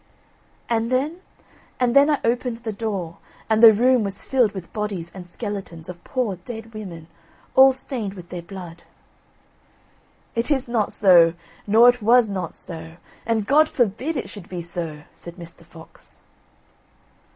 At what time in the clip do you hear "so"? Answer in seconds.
10.91-11.35, 12.55-12.95, 14.63-15.03